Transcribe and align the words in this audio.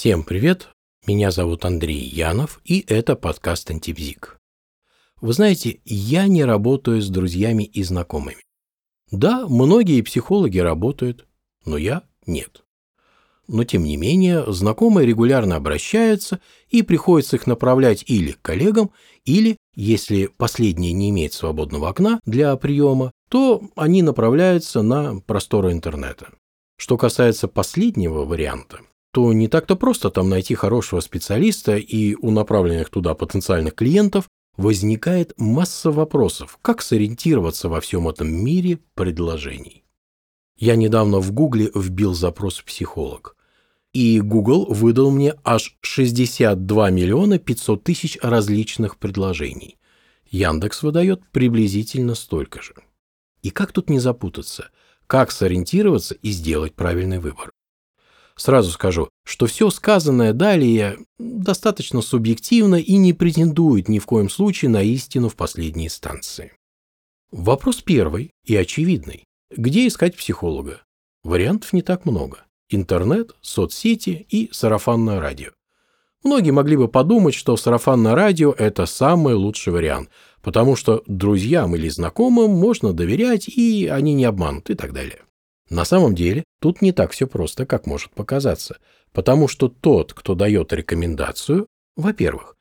Всем 0.00 0.22
привет! 0.22 0.70
Меня 1.06 1.30
зовут 1.30 1.66
Андрей 1.66 2.00
Янов, 2.00 2.62
и 2.64 2.82
это 2.88 3.16
подкаст 3.16 3.70
«Антибзик». 3.70 4.38
Вы 5.20 5.34
знаете, 5.34 5.80
я 5.84 6.26
не 6.26 6.42
работаю 6.42 7.02
с 7.02 7.10
друзьями 7.10 7.64
и 7.64 7.82
знакомыми. 7.82 8.42
Да, 9.10 9.46
многие 9.46 10.00
психологи 10.00 10.58
работают, 10.58 11.26
но 11.66 11.76
я 11.76 12.04
нет. 12.26 12.64
Но 13.46 13.64
тем 13.64 13.84
не 13.84 13.98
менее, 13.98 14.50
знакомые 14.50 15.06
регулярно 15.06 15.56
обращаются, 15.56 16.40
и 16.70 16.80
приходится 16.80 17.36
их 17.36 17.46
направлять 17.46 18.02
или 18.06 18.32
к 18.32 18.40
коллегам, 18.40 18.92
или, 19.26 19.58
если 19.76 20.28
последние 20.28 20.94
не 20.94 21.10
имеют 21.10 21.34
свободного 21.34 21.90
окна 21.90 22.20
для 22.24 22.56
приема, 22.56 23.12
то 23.28 23.68
они 23.76 24.00
направляются 24.00 24.80
на 24.80 25.20
просторы 25.20 25.72
интернета. 25.72 26.30
Что 26.78 26.96
касается 26.96 27.48
последнего 27.48 28.24
варианта, 28.24 28.80
то 29.12 29.32
не 29.32 29.48
так-то 29.48 29.76
просто 29.76 30.10
там 30.10 30.28
найти 30.28 30.54
хорошего 30.54 31.00
специалиста, 31.00 31.76
и 31.76 32.14
у 32.14 32.30
направленных 32.30 32.90
туда 32.90 33.14
потенциальных 33.14 33.74
клиентов 33.74 34.28
возникает 34.56 35.32
масса 35.36 35.90
вопросов, 35.90 36.58
как 36.62 36.82
сориентироваться 36.82 37.68
во 37.68 37.80
всем 37.80 38.08
этом 38.08 38.30
мире 38.32 38.78
предложений. 38.94 39.84
Я 40.56 40.76
недавно 40.76 41.18
в 41.18 41.32
Гугле 41.32 41.70
вбил 41.74 42.14
запрос 42.14 42.60
«психолог», 42.60 43.36
и 43.92 44.20
Google 44.20 44.66
выдал 44.66 45.10
мне 45.10 45.34
аж 45.42 45.76
62 45.80 46.90
миллиона 46.90 47.38
500 47.38 47.82
тысяч 47.82 48.18
различных 48.22 48.98
предложений. 48.98 49.78
Яндекс 50.30 50.82
выдает 50.82 51.22
приблизительно 51.32 52.14
столько 52.14 52.62
же. 52.62 52.74
И 53.42 53.50
как 53.50 53.72
тут 53.72 53.90
не 53.90 53.98
запутаться? 53.98 54.70
Как 55.08 55.32
сориентироваться 55.32 56.14
и 56.14 56.30
сделать 56.30 56.74
правильный 56.74 57.18
выбор? 57.18 57.50
Сразу 58.40 58.70
скажу, 58.70 59.10
что 59.22 59.44
все 59.44 59.68
сказанное 59.68 60.32
далее 60.32 60.96
достаточно 61.18 62.00
субъективно 62.00 62.76
и 62.76 62.96
не 62.96 63.12
претендует 63.12 63.90
ни 63.90 63.98
в 63.98 64.06
коем 64.06 64.30
случае 64.30 64.70
на 64.70 64.82
истину 64.82 65.28
в 65.28 65.36
последней 65.36 65.88
инстанции. 65.88 66.54
Вопрос 67.30 67.82
первый 67.82 68.30
и 68.46 68.56
очевидный. 68.56 69.24
Где 69.54 69.86
искать 69.86 70.16
психолога? 70.16 70.80
Вариантов 71.22 71.74
не 71.74 71.82
так 71.82 72.06
много. 72.06 72.38
Интернет, 72.70 73.32
соцсети 73.42 74.26
и 74.30 74.48
сарафанное 74.52 75.20
радио. 75.20 75.50
Многие 76.24 76.52
могли 76.52 76.78
бы 76.78 76.88
подумать, 76.88 77.34
что 77.34 77.58
сарафанное 77.58 78.14
радио– 78.14 78.54
это 78.58 78.86
самый 78.86 79.34
лучший 79.34 79.74
вариант, 79.74 80.08
потому 80.40 80.76
что 80.76 81.02
друзьям 81.06 81.76
или 81.76 81.90
знакомым 81.90 82.52
можно 82.52 82.94
доверять, 82.94 83.48
и 83.48 83.86
они 83.86 84.14
не 84.14 84.24
обманут 84.24 84.70
и 84.70 84.74
так 84.74 84.94
далее. 84.94 85.24
На 85.70 85.84
самом 85.84 86.16
деле, 86.16 86.44
тут 86.60 86.82
не 86.82 86.92
так 86.92 87.12
все 87.12 87.26
просто, 87.26 87.64
как 87.64 87.86
может 87.86 88.10
показаться, 88.10 88.78
потому 89.12 89.46
что 89.46 89.68
тот, 89.68 90.12
кто 90.12 90.34
дает 90.34 90.72
рекомендацию, 90.72 91.68
во-первых, 91.96 92.56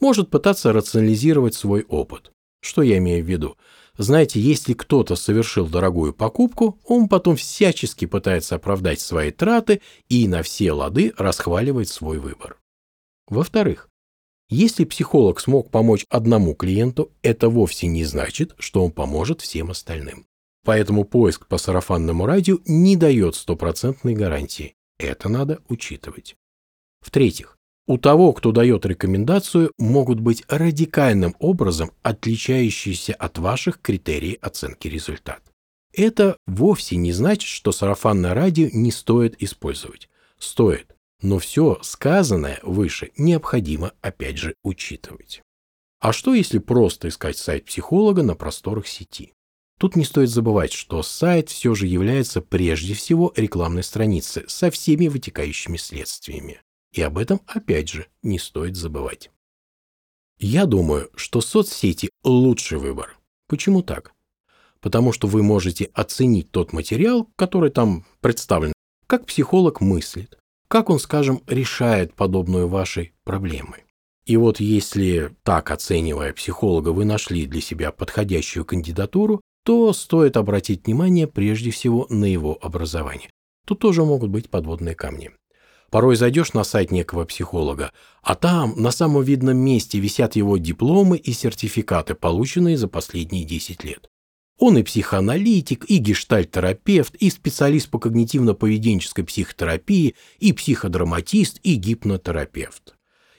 может 0.00 0.30
пытаться 0.30 0.72
рационализировать 0.72 1.54
свой 1.54 1.84
опыт. 1.84 2.32
Что 2.62 2.80
я 2.80 2.96
имею 2.96 3.22
в 3.22 3.28
виду? 3.28 3.56
Знаете, 3.98 4.40
если 4.40 4.72
кто-то 4.72 5.14
совершил 5.14 5.66
дорогую 5.66 6.14
покупку, 6.14 6.80
он 6.84 7.08
потом 7.08 7.36
всячески 7.36 8.06
пытается 8.06 8.56
оправдать 8.56 9.00
свои 9.00 9.30
траты 9.30 9.82
и 10.08 10.26
на 10.26 10.42
все 10.42 10.72
лады 10.72 11.12
расхваливает 11.18 11.88
свой 11.88 12.18
выбор. 12.18 12.56
Во-вторых, 13.28 13.88
если 14.48 14.84
психолог 14.84 15.38
смог 15.40 15.70
помочь 15.70 16.06
одному 16.08 16.54
клиенту, 16.54 17.12
это 17.22 17.48
вовсе 17.48 17.86
не 17.86 18.04
значит, 18.04 18.54
что 18.58 18.84
он 18.84 18.90
поможет 18.90 19.42
всем 19.42 19.70
остальным. 19.70 20.26
Поэтому 20.64 21.04
поиск 21.04 21.46
по 21.46 21.58
сарафанному 21.58 22.26
радио 22.26 22.58
не 22.66 22.96
дает 22.96 23.36
стопроцентной 23.36 24.14
гарантии. 24.14 24.74
Это 24.98 25.28
надо 25.28 25.60
учитывать. 25.68 26.36
В-третьих, 27.00 27.58
у 27.86 27.98
того, 27.98 28.32
кто 28.32 28.50
дает 28.50 28.86
рекомендацию, 28.86 29.70
могут 29.76 30.20
быть 30.20 30.42
радикальным 30.48 31.36
образом 31.38 31.92
отличающиеся 32.02 33.12
от 33.12 33.38
ваших 33.38 33.80
критерий 33.82 34.38
оценки 34.40 34.88
результата. 34.88 35.42
Это 35.92 36.38
вовсе 36.46 36.96
не 36.96 37.12
значит, 37.12 37.48
что 37.48 37.70
сарафанное 37.70 38.32
радио 38.32 38.68
не 38.72 38.90
стоит 38.90 39.40
использовать. 39.42 40.08
Стоит, 40.38 40.96
но 41.20 41.38
все 41.38 41.78
сказанное 41.82 42.58
выше 42.62 43.12
необходимо 43.18 43.92
опять 44.00 44.38
же 44.38 44.54
учитывать. 44.62 45.42
А 46.00 46.12
что 46.12 46.34
если 46.34 46.58
просто 46.58 47.08
искать 47.08 47.36
сайт 47.36 47.66
психолога 47.66 48.22
на 48.22 48.34
просторах 48.34 48.86
сети? 48.86 49.34
Тут 49.78 49.96
не 49.96 50.04
стоит 50.04 50.30
забывать, 50.30 50.72
что 50.72 51.02
сайт 51.02 51.48
все 51.48 51.74
же 51.74 51.86
является 51.86 52.40
прежде 52.40 52.94
всего 52.94 53.32
рекламной 53.36 53.82
страницей 53.82 54.44
со 54.46 54.70
всеми 54.70 55.08
вытекающими 55.08 55.76
следствиями. 55.76 56.60
И 56.92 57.02
об 57.02 57.18
этом 57.18 57.40
опять 57.46 57.88
же 57.88 58.06
не 58.22 58.38
стоит 58.38 58.76
забывать. 58.76 59.30
Я 60.38 60.66
думаю, 60.66 61.10
что 61.16 61.40
соцсети– 61.40 62.10
лучший 62.24 62.78
выбор. 62.78 63.18
Почему 63.48 63.82
так? 63.82 64.12
Потому 64.80 65.12
что 65.12 65.26
вы 65.26 65.42
можете 65.42 65.90
оценить 65.94 66.50
тот 66.50 66.72
материал, 66.72 67.28
который 67.36 67.70
там 67.70 68.04
представлен, 68.20 68.72
как 69.06 69.26
психолог 69.26 69.80
мыслит, 69.80 70.38
как 70.68 70.90
он, 70.90 70.98
скажем, 70.98 71.42
решает 71.46 72.14
подобную 72.14 72.68
вашей 72.68 73.12
проблемы. 73.24 73.84
И 74.26 74.36
вот 74.36 74.60
если 74.60 75.34
так 75.42 75.70
оценивая 75.70 76.32
психолога 76.32 76.90
вы 76.90 77.04
нашли 77.04 77.46
для 77.46 77.60
себя 77.60 77.92
подходящую 77.92 78.64
кандидатуру, 78.64 79.40
то 79.64 79.92
стоит 79.92 80.36
обратить 80.36 80.86
внимание 80.86 81.26
прежде 81.26 81.70
всего 81.70 82.06
на 82.10 82.26
его 82.26 82.56
образование. 82.60 83.30
Тут 83.66 83.80
тоже 83.80 84.04
могут 84.04 84.30
быть 84.30 84.50
подводные 84.50 84.94
камни. 84.94 85.30
Порой 85.90 86.16
зайдешь 86.16 86.52
на 86.52 86.64
сайт 86.64 86.90
некого 86.90 87.24
психолога, 87.24 87.92
а 88.22 88.34
там 88.34 88.74
на 88.76 88.90
самом 88.90 89.22
видном 89.22 89.56
месте 89.56 89.98
висят 89.98 90.36
его 90.36 90.58
дипломы 90.58 91.16
и 91.16 91.32
сертификаты, 91.32 92.14
полученные 92.14 92.76
за 92.76 92.88
последние 92.88 93.44
10 93.44 93.84
лет. 93.84 94.10
Он 94.58 94.78
и 94.78 94.82
психоаналитик, 94.82 95.84
и 95.88 95.98
гештальт-терапевт, 95.98 97.14
и 97.16 97.30
специалист 97.30 97.88
по 97.88 97.98
когнитивно-поведенческой 97.98 99.24
психотерапии, 99.24 100.14
и 100.38 100.52
психодраматист, 100.52 101.58
и 101.62 101.74
гипнотерапевт. 101.74 102.94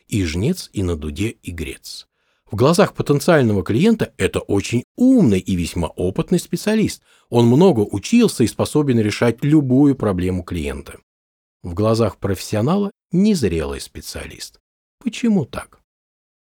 И 0.08 0.24
жнец, 0.24 0.70
и 0.74 0.84
на 0.84 0.96
дуде, 0.96 1.30
и 1.30 1.52
грец. 1.52 2.08
В 2.52 2.56
глазах 2.56 2.94
потенциального 2.94 3.64
клиента 3.64 4.14
это 4.18 4.40
очень 4.40 4.84
умный 4.96 5.40
и 5.40 5.56
весьма 5.56 5.88
опытный 5.88 6.40
специалист. 6.40 7.02
Он 7.30 7.48
много 7.48 7.80
учился 7.82 8.44
и 8.44 8.48
способен 8.48 9.00
решать 9.00 9.44
любую 9.44 9.96
проблему 9.96 10.44
клиента. 10.44 11.00
В 11.64 11.74
глазах 11.74 12.18
профессионала 12.18 12.92
незрелый 13.12 13.82
специалист. 13.82 14.60
Почему 15.04 15.46
так? 15.46 15.80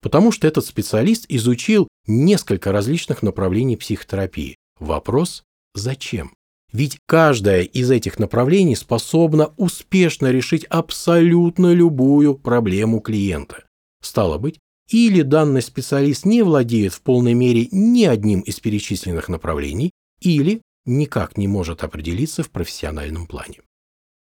Потому 0.01 0.31
что 0.31 0.47
этот 0.47 0.65
специалист 0.65 1.25
изучил 1.27 1.87
несколько 2.05 2.71
различных 2.71 3.23
направлений 3.23 3.75
психотерапии. 3.75 4.57
Вопрос– 4.79 5.43
зачем? 5.73 6.33
Ведь 6.71 6.99
каждое 7.07 7.63
из 7.63 7.89
этих 7.89 8.19
направлений 8.19 8.75
способно 8.75 9.53
успешно 9.57 10.27
решить 10.27 10.65
абсолютно 10.65 11.73
любую 11.73 12.35
проблему 12.35 12.99
клиента. 12.99 13.65
Стало 14.01 14.37
быть, 14.37 14.59
или 14.89 15.21
данный 15.21 15.61
специалист 15.61 16.25
не 16.25 16.41
владеет 16.41 16.93
в 16.93 17.01
полной 17.01 17.33
мере 17.33 17.67
ни 17.71 18.05
одним 18.05 18.41
из 18.41 18.59
перечисленных 18.59 19.29
направлений, 19.29 19.91
или 20.19 20.61
никак 20.85 21.37
не 21.37 21.47
может 21.47 21.83
определиться 21.83 22.43
в 22.43 22.49
профессиональном 22.49 23.27
плане. 23.27 23.61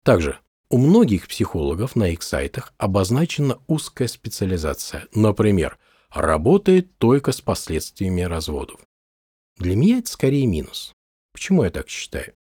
Также 0.04 0.38
у 0.70 0.78
многих 0.78 1.28
психологов 1.28 1.96
на 1.96 2.10
их 2.10 2.22
сайтах 2.22 2.74
обозначена 2.78 3.60
узкая 3.68 4.08
специализация, 4.08 5.08
например, 5.16 5.80
работает 6.12 6.96
только 6.98 7.32
с 7.32 7.42
последствиями 7.42 8.22
разводов. 8.22 8.80
Для 9.58 9.76
меня 9.76 10.00
это 10.00 10.12
скорее 10.12 10.46
минус. 10.46 10.94
Почему 11.34 11.64
я 11.64 11.70
так 11.70 11.90
считаю? 11.90 12.34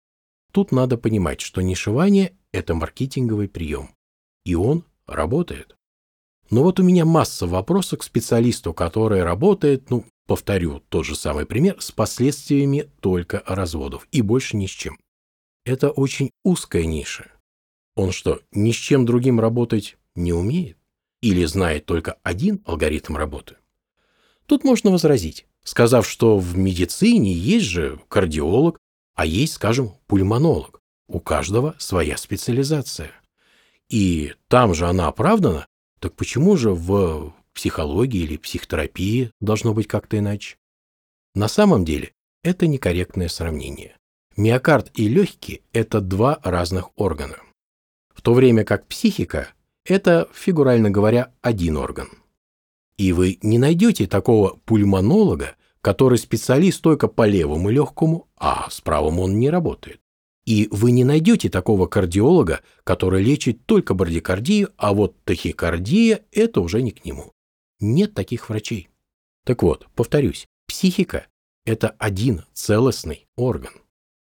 Тут 0.51 0.71
надо 0.71 0.97
понимать, 0.97 1.41
что 1.41 1.61
нишевание– 1.61 2.33
это 2.51 2.73
маркетинговый 2.73 3.47
прием, 3.47 3.91
и 4.43 4.55
он 4.55 4.83
работает. 5.05 5.76
Но 6.49 6.63
вот 6.63 6.79
у 6.79 6.83
меня 6.83 7.05
масса 7.05 7.45
вопросов 7.45 7.99
к 7.99 8.03
специалисту, 8.03 8.73
который 8.73 9.23
работает, 9.23 9.89
ну, 9.89 10.05
повторю 10.27 10.81
тот 10.89 11.05
же 11.05 11.15
самый 11.15 11.45
пример, 11.45 11.77
с 11.79 11.91
последствиями 11.91 12.89
только 13.01 13.43
разводов 13.45 14.07
и 14.11 14.21
больше 14.21 14.55
ни 14.55 14.65
с 14.65 14.71
чем. 14.71 14.97
Это 15.65 15.89
очень 15.89 16.31
узкая 16.43 16.85
ниша. 16.85 17.31
Он 17.95 18.11
что, 18.11 18.41
ни 18.51 18.71
с 18.71 18.75
чем 18.75 19.05
другим 19.05 19.39
работать 19.39 19.97
не 20.15 20.31
умеет? 20.31 20.77
Или 21.21 21.45
знает 21.45 21.85
только 21.85 22.17
один 22.23 22.61
алгоритм 22.65 23.17
работы? 23.17 23.57
Тут 24.45 24.63
можно 24.63 24.91
возразить, 24.91 25.45
сказав, 25.63 26.07
что 26.07 26.37
в 26.37 26.57
медицине 26.57 27.33
есть 27.33 27.65
же 27.65 27.99
кардиолог, 28.07 28.77
а 29.15 29.25
есть, 29.25 29.53
скажем, 29.53 29.93
пульмонолог. 30.05 30.79
У 31.07 31.19
каждого 31.19 31.75
своя 31.79 32.17
специализация. 32.17 33.11
И 33.89 34.33
там 34.47 34.73
же 34.73 34.85
она 34.85 35.07
оправдана, 35.07 35.65
так 36.07 36.15
почему 36.15 36.55
же 36.55 36.71
в 36.71 37.33
психологии 37.53 38.21
или 38.21 38.37
психотерапии 38.37 39.31
должно 39.41 39.73
быть 39.73 39.87
как-то 39.87 40.17
иначе? 40.17 40.55
На 41.35 41.49
самом 41.49 41.83
деле 41.83 42.13
это 42.43 42.65
некорректное 42.65 43.27
сравнение. 43.27 43.97
Миокард 44.37 44.89
и 44.97 45.09
легкие– 45.09 45.63
это 45.73 45.99
два 45.99 46.39
разных 46.45 46.91
органа. 46.95 47.35
В 48.15 48.21
то 48.21 48.33
время 48.33 48.63
как 48.63 48.87
психика– 48.87 49.49
это, 49.85 50.29
фигурально 50.33 50.89
говоря, 50.89 51.33
один 51.41 51.75
орган. 51.75 52.07
И 52.95 53.11
вы 53.11 53.37
не 53.41 53.57
найдете 53.57 54.07
такого 54.07 54.61
пульмонолога, 54.63 55.57
который 55.81 56.19
специалист 56.19 56.81
только 56.81 57.09
по 57.09 57.27
левому 57.27 57.69
легкому, 57.69 58.29
а 58.37 58.69
с 58.69 58.79
правым 58.79 59.19
он 59.19 59.39
не 59.39 59.49
работает. 59.49 59.99
И 60.47 60.69
вы 60.71 60.91
не 60.91 61.03
найдете 61.03 61.49
такого 61.49 61.87
кардиолога, 61.87 62.61
который 62.85 63.21
лечит 63.21 63.65
только 63.65 63.93
брадикардию, 63.93 64.69
а 64.77 64.93
вот 64.93 65.21
тахикардия– 65.25 66.21
это 66.31 66.61
уже 66.61 66.81
не 66.81 66.91
к 66.91 67.03
нему. 67.03 67.33
Нет 67.81 68.13
таких 68.13 68.47
врачей. 68.47 68.87
Так 69.45 69.61
вот, 69.61 69.87
повторюсь, 69.93 70.47
психика– 70.65 71.27
это 71.65 71.89
один 71.99 72.45
целостный 72.53 73.27
орган. 73.35 73.73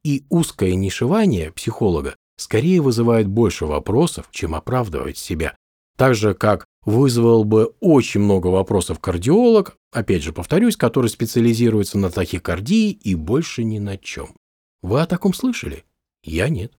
И 0.05 0.23
узкое 0.29 0.75
нишевание 0.75 1.51
психолога 1.51 2.15
скорее 2.37 2.79
вызывает 2.79 3.27
больше 3.27 3.65
вопросов, 3.65 4.29
чем 4.31 4.55
оправдывает 4.55 5.17
себя. 5.17 5.57
Так 5.97 6.15
же, 6.15 6.33
как 6.33 6.65
вызвал 6.85 7.43
бы 7.43 7.75
очень 7.81 8.21
много 8.21 8.47
вопросов 8.47 8.99
кардиолог, 8.99 9.75
опять 9.91 10.23
же 10.23 10.31
повторюсь, 10.31 10.77
который 10.77 11.09
специализируется 11.09 11.97
на 11.97 12.09
тахикардии 12.09 12.91
и 12.91 13.13
больше 13.13 13.65
ни 13.65 13.79
на 13.79 13.97
чем. 13.97 14.33
Вы 14.81 15.01
о 15.01 15.05
таком 15.05 15.33
слышали? 15.33 15.83
Я 16.23 16.49
нет. 16.49 16.73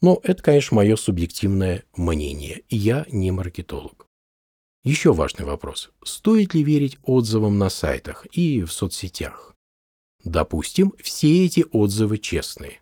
Но 0.00 0.20
это, 0.22 0.42
конечно, 0.42 0.76
мое 0.76 0.96
субъективное 0.96 1.84
мнение. 1.96 2.62
Я 2.68 3.06
не 3.10 3.30
маркетолог. 3.30 4.06
Еще 4.84 5.12
важный 5.12 5.44
вопрос. 5.44 5.90
Стоит 6.04 6.54
ли 6.54 6.62
верить 6.62 6.98
отзывам 7.02 7.58
на 7.58 7.70
сайтах 7.70 8.26
и 8.32 8.62
в 8.62 8.72
соцсетях? 8.72 9.54
Допустим, 10.22 10.92
все 11.02 11.44
эти 11.44 11.64
отзывы 11.72 12.18
честные. 12.18 12.80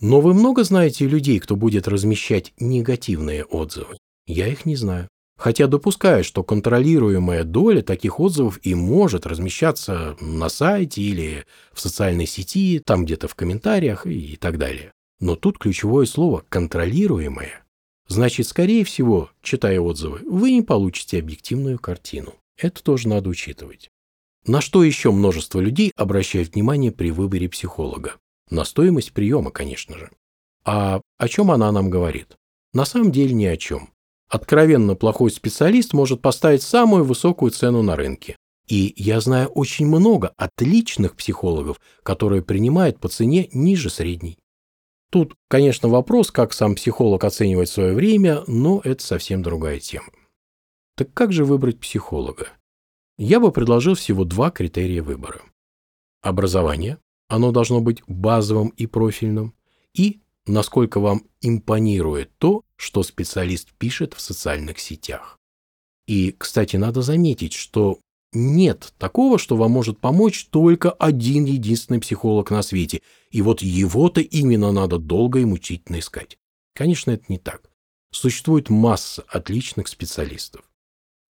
Но 0.00 0.20
вы 0.20 0.32
много 0.32 0.64
знаете 0.64 1.06
людей, 1.06 1.38
кто 1.38 1.56
будет 1.56 1.88
размещать 1.88 2.52
негативные 2.58 3.44
отзывы? 3.44 3.98
Я 4.26 4.46
их 4.46 4.64
не 4.64 4.76
знаю. 4.76 5.08
Хотя 5.36 5.66
допускаю, 5.66 6.22
что 6.22 6.44
контролируемая 6.44 7.44
доля 7.44 7.82
таких 7.82 8.20
отзывов 8.20 8.60
и 8.62 8.74
может 8.74 9.26
размещаться 9.26 10.16
на 10.20 10.48
сайте 10.48 11.00
или 11.00 11.46
в 11.72 11.80
социальной 11.80 12.26
сети, 12.26 12.80
там 12.84 13.04
где-то 13.04 13.26
в 13.26 13.34
комментариях 13.34 14.06
и 14.06 14.36
так 14.36 14.58
далее. 14.58 14.92
Но 15.20 15.36
тут 15.36 15.58
ключевое 15.58 16.06
слово 16.06 16.44
«контролируемое». 16.48 17.62
Значит, 18.08 18.48
скорее 18.48 18.84
всего, 18.84 19.30
читая 19.42 19.78
отзывы, 19.80 20.20
вы 20.28 20.50
не 20.50 20.62
получите 20.62 21.18
объективную 21.18 21.78
картину. 21.78 22.34
Это 22.56 22.82
тоже 22.82 23.06
надо 23.08 23.28
учитывать. 23.28 23.90
На 24.46 24.60
что 24.60 24.82
еще 24.82 25.12
множество 25.12 25.60
людей 25.60 25.92
обращают 25.94 26.54
внимание 26.54 26.90
при 26.90 27.10
выборе 27.10 27.48
психолога? 27.48 28.16
На 28.50 28.64
стоимость 28.64 29.12
приема, 29.12 29.50
конечно 29.50 29.96
же. 29.96 30.10
А 30.64 31.00
о 31.18 31.28
чем 31.28 31.50
она 31.50 31.70
нам 31.70 31.90
говорит? 31.90 32.36
На 32.72 32.84
самом 32.84 33.12
деле 33.12 33.34
ни 33.34 33.44
о 33.44 33.56
чем. 33.56 33.90
Откровенно 34.28 34.94
плохой 34.94 35.30
специалист 35.30 35.92
может 35.92 36.22
поставить 36.22 36.62
самую 36.62 37.04
высокую 37.04 37.50
цену 37.50 37.82
на 37.82 37.96
рынке. 37.96 38.36
И 38.66 38.94
я 38.96 39.20
знаю 39.20 39.48
очень 39.48 39.86
много 39.86 40.32
отличных 40.36 41.16
психологов, 41.16 41.80
которые 42.02 42.42
принимают 42.42 42.98
по 42.98 43.08
цене 43.08 43.48
ниже 43.52 43.90
средней. 43.90 44.38
Тут, 45.10 45.34
конечно, 45.48 45.88
вопрос, 45.88 46.30
как 46.30 46.52
сам 46.52 46.76
психолог 46.76 47.24
оценивает 47.24 47.68
свое 47.68 47.94
время, 47.94 48.44
но 48.46 48.80
это 48.84 49.04
совсем 49.04 49.42
другая 49.42 49.80
тема. 49.80 50.10
Так 50.96 51.12
как 51.12 51.32
же 51.32 51.44
выбрать 51.44 51.80
психолога? 51.80 52.48
Я 53.18 53.40
бы 53.40 53.52
предложил 53.52 53.94
всего 53.94 54.24
два 54.24 54.50
критерия 54.50 55.02
выбора. 55.02 55.42
Образование, 56.22 56.98
оно 57.28 57.50
должно 57.50 57.80
быть 57.80 58.02
базовым 58.06 58.68
и 58.68 58.86
профильным, 58.86 59.54
и 59.94 60.20
насколько 60.46 61.00
вам 61.00 61.24
импонирует 61.40 62.30
то, 62.38 62.62
что 62.76 63.02
специалист 63.02 63.72
пишет 63.78 64.14
в 64.14 64.20
социальных 64.20 64.78
сетях. 64.78 65.38
И, 66.06 66.32
кстати, 66.32 66.76
надо 66.76 67.02
заметить, 67.02 67.52
что 67.52 67.98
нет 68.32 68.94
такого, 68.98 69.38
что 69.38 69.56
вам 69.56 69.72
может 69.72 69.98
помочь 69.98 70.46
только 70.46 70.90
один 70.90 71.44
единственный 71.44 72.00
психолог 72.00 72.50
на 72.50 72.62
свете, 72.62 73.02
и 73.30 73.42
вот 73.42 73.62
его-то 73.62 74.20
именно 74.20 74.72
надо 74.72 74.98
долго 74.98 75.40
и 75.40 75.44
мучительно 75.44 75.98
искать. 75.98 76.38
Конечно, 76.74 77.10
это 77.10 77.24
не 77.28 77.38
так. 77.38 77.70
Существует 78.12 78.70
масса 78.70 79.24
отличных 79.28 79.88
специалистов. 79.88 80.62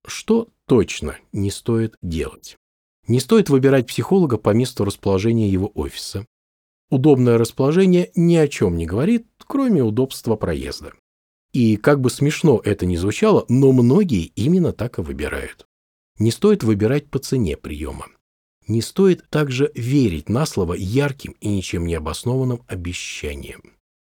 Что 0.06 0.48
точно 0.66 1.18
не 1.32 1.50
стоит 1.50 1.96
делать? 2.02 2.56
Не 3.08 3.20
стоит 3.20 3.50
выбирать 3.50 3.86
психолога 3.86 4.36
по 4.36 4.50
месту 4.50 4.84
расположения 4.84 5.48
его 5.48 5.70
офиса. 5.74 6.26
Удобное 6.90 7.38
расположение 7.38 8.10
ни 8.14 8.36
о 8.36 8.48
чем 8.48 8.76
не 8.76 8.86
говорит, 8.86 9.26
кроме 9.38 9.82
удобства 9.82 10.36
проезда. 10.36 10.92
И 11.52 11.76
как 11.76 12.00
бы 12.00 12.10
смешно 12.10 12.60
это 12.64 12.86
ни 12.86 12.96
звучало, 12.96 13.44
но 13.48 13.72
многие 13.72 14.26
именно 14.36 14.72
так 14.72 14.98
и 14.98 15.02
выбирают. 15.02 15.66
Не 16.18 16.30
стоит 16.30 16.64
выбирать 16.64 17.10
по 17.10 17.18
цене 17.18 17.56
приема. 17.56 18.06
Не 18.68 18.82
стоит 18.82 19.28
также 19.28 19.70
верить 19.74 20.28
на 20.28 20.46
слово 20.46 20.74
ярким 20.74 21.36
и 21.40 21.48
ничем 21.48 21.86
не 21.86 21.94
обоснованным 21.94 22.62
обещаниям. 22.66 23.62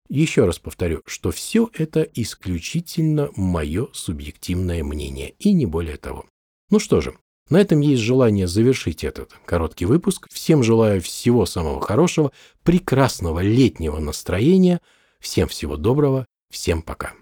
Еще 0.07 0.45
раз 0.45 0.57
повторю, 0.57 1.03
что 1.05 1.31
все 1.31 1.69
это 1.73 2.01
исключительно 2.01 3.29
мое 3.35 3.87
субъективное 3.93 4.83
мнение, 4.83 5.35
и 5.37 5.53
не 5.53 5.67
более 5.67 5.97
того. 5.97 6.25
Ну 6.71 6.79
что 6.79 6.99
же, 6.99 7.13
на 7.49 7.61
этом 7.61 7.81
есть 7.81 8.01
желание 8.01 8.47
завершить 8.47 9.03
этот 9.03 9.33
короткий 9.45 9.85
выпуск. 9.85 10.27
Всем 10.31 10.63
желаю 10.63 11.01
всего 11.01 11.45
самого 11.45 11.81
хорошего, 11.81 12.31
прекрасного 12.63 13.39
летнего 13.41 13.99
настроения. 13.99 14.81
Всем 15.19 15.47
всего 15.47 15.77
доброго, 15.77 16.25
всем 16.49 16.81
пока. 16.81 17.13